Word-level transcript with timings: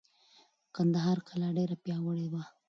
د 0.03 0.03
کندهار 0.75 1.17
کلا 1.27 1.49
ډېره 1.57 1.75
پیاوړې 1.83 2.27
وه. 2.31 2.43